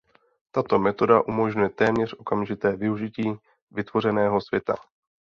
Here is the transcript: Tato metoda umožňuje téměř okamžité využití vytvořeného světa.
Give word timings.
Tato 0.51 0.79
metoda 0.79 1.21
umožňuje 1.21 1.69
téměř 1.69 2.13
okamžité 2.19 2.75
využití 2.75 3.31
vytvořeného 3.71 4.41
světa. 4.41 4.75